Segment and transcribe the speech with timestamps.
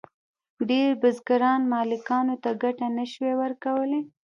[0.67, 4.01] ځینې بزګران مالکانو ته ګټه نشوای ورکولی.